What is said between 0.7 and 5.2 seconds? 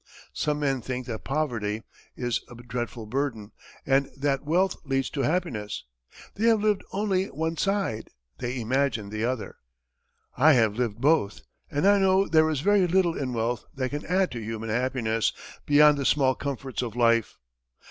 think that poverty is a dreadful burden, and that wealth leads